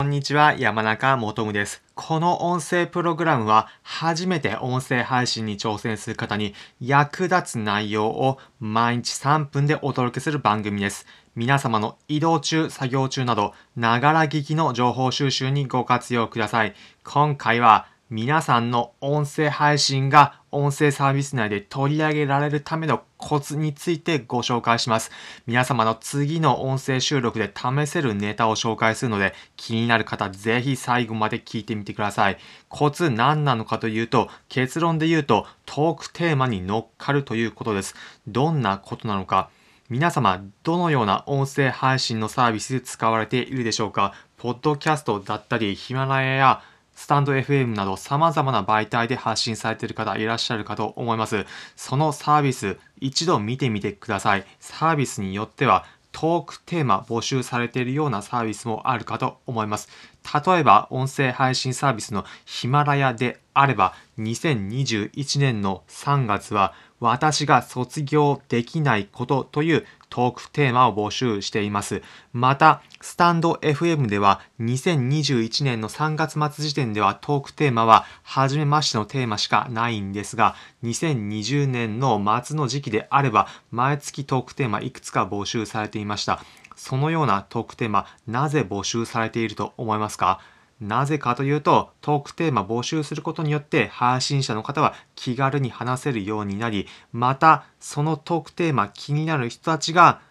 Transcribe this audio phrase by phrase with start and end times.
[0.00, 1.82] こんにちは、山中もとむです。
[1.94, 11.04] この音声プログラムは初めて音声配信に挑戦する方に役立つ内容を毎日3分でお届けする番組です。
[11.36, 16.74] 皆様の移動中、作業中など、ながら聞きの情報収集にご活用ください。
[17.04, 25.10] 今回は皆さんの音声配信が音声サービス内で取り上げられるためのコツについてご紹介します。
[25.46, 32.38] 皆様の次の音声収録で試せるネタを紹介するので気になる方ぜひ最後まで聞いてみてください。
[32.68, 37.94] コツ何なのかというと結論で言うとトークテーマに乗っかるということです。
[38.26, 39.50] どんなことなのか。
[39.90, 46.62] 皆様、どのような音声配信のサービスで使われているでしょうかポッドキャストだったり、ヒマラヤや
[47.00, 51.46] スタンド FM など様々な媒体で発信されている方いらっしゃるかと思います。
[51.74, 54.44] そのサービス、一度見てみてください。
[54.60, 59.88] サービスによっては、トークテーマ募集されているようなサービスもあるかと思います。
[60.22, 72.02] 例えば、音声配信サービスのヒマラヤであれば、2021年の3月は、私が卒業できないことというトークテーマを募集しています。
[72.32, 86.44] また、スタンド FM では2021年の3月末時点ではトークテーマは初めましてのテーマしかないんですが、2020年の末の時期であれば毎月トークテーマいくつか募集されていました。
[86.80, 90.40] そのようなトークテーマ、なぜ募集されていると思いますか？
[90.80, 100.22] なぜかというと、トークテーマ募集することによって配信者の方は気軽に話せるようになり、またそのトークテーマ気になる人たちが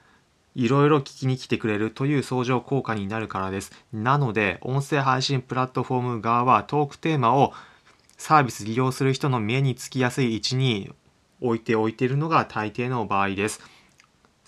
[0.56, 3.72] いろいろ聞きに来てくれるという相乗効果になるからです。
[3.94, 7.54] なので、音声配信プラットフォーム側はトークテーマを
[8.18, 10.92] サービス利用する人の目につきやすい位置に
[11.42, 13.62] 置いておいているのが大抵の場合です。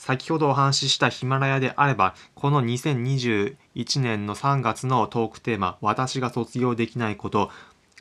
[0.02, 3.56] 先ほどお話ししたヒマラヤであれば、この2021
[4.02, 7.52] 年の3月のトークテーマ、私が卒業できないこと、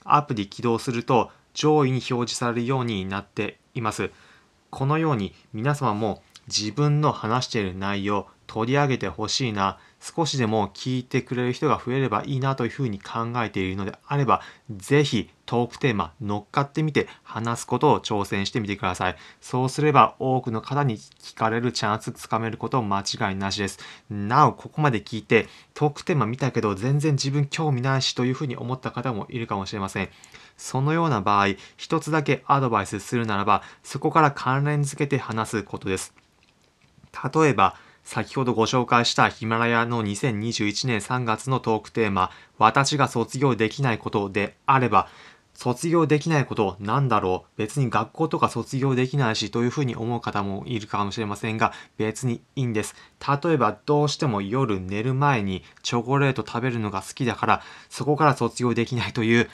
[0.05, 4.11] アプリ起動すると上位に表示されるようになっています。
[4.71, 14.41] このように皆様も自分の話している内容、取り上げてほしいな、少しでも聞いてくれる人が増えればいいなというふうに考えているのであれば、
[14.71, 19.17] ぜひトークテーマ乗っかってみて話すことを挑戦してみてください。
[19.41, 23.79] そうすれば多くの方に聞かれるチャンスつかめること間違いなしです。
[24.09, 30.09] なお、ここまで聞いてトークテーマ見たけど全然自分興味ないしというふうに思った方もいるかもしれません。
[30.57, 36.15] そのような場合、一つだけアドバイスするならば、そこから関連づけて話すことです。
[37.35, 45.09] 例えば、先ほどご紹介したヒマラヤの2021年3月のトークテーマ、私が卒業できないことであれば、
[45.61, 52.95] 卒業できないことなんだろう別に学校とか卒業できないしというふうに思う方もいるかもしれませんが別にいいんです。
[53.21, 59.51] 例えばどうしても夜寝る前にチョコレート食べるのが好きだからそこから卒業できないという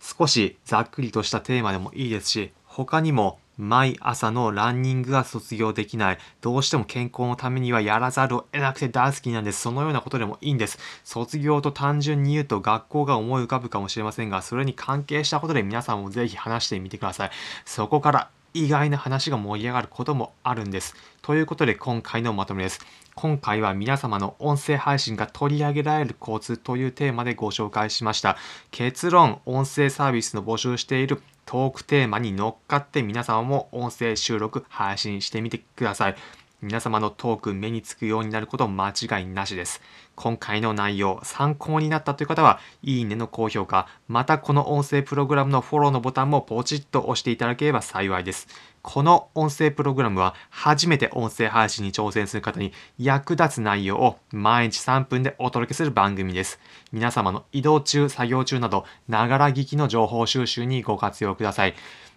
[0.00, 6.18] 少しざっくりとしたテーマでもいいですし他にも毎朝のランニングが卒業できない。
[6.40, 9.60] どうしても健康のためにはやらざるを得なくて大好きなんです。
[9.60, 10.78] そのようなことでもいいんです。
[11.04, 17.30] 卒業と単純に言うと学校が思い浮かぶかもしれませんが、それに関係したことで皆さんもぜひ話してみてください。
[17.64, 20.94] そこから意外な話が盛り上がることもあるんです。
[21.22, 22.80] ということで今回のまとめです。
[23.16, 28.36] 今回は皆様の音声配信が取り上げられるコツというテーマでご紹介しました。
[28.70, 36.16] 結論、音声サービスの募集しているトークテーマに乗っかって皆様も音声収録配信してみてください。
[36.64, 39.82] 皆様のトーク目につくようになること間違いなしです。
[40.14, 48.48] 今回の内容参考になったという方は、いいねの高評価、またこの音声プログラムのフォローのボタンもポチッと押していただければ幸いです。
[48.80, 56.58] この音声プログラムは初めて音声配信に挑戦する方に役立つ内容を毎日3分でお届けする番組です。
[56.92, 61.74] 皆様の移動中、作業中など、ながら聞きの情報収集にご活用ください。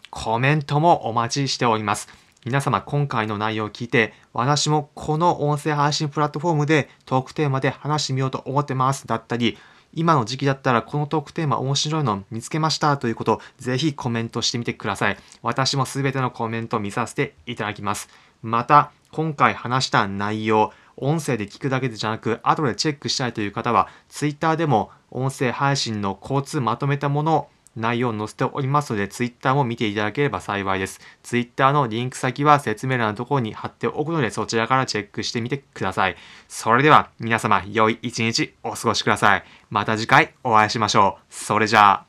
[0.10, 2.08] コメントもお待ちしております。
[2.46, 9.58] 皆様今回の内容を聞いて、私もこの音声配信プラットフォームでトークテーマで話してみようと思ってますだったり、
[9.94, 15.18] 今の時期だったらこのトークテーマ面白いの見つけましたということをぜひコメントしてみてください。
[15.42, 18.08] 私もすべてのコメントを見させていただきます。
[18.44, 31.00] また、今回話した内容、音声で聞くだけじゃなく、後でチェックしたいという方は、Twitter でも音声配信の交通まとめたものを内容を載せておりますので、Twitter も見ていただければ幸いです。
[31.24, 36.18] Twitter のリンク先は説明欄のところに貼っておくので、そちらからチェックしてみてください。
[36.48, 39.44] それでは皆様、良い一日お過ごしください。
[39.70, 41.24] また次回お会いしましょう。
[41.30, 42.07] それじゃあ。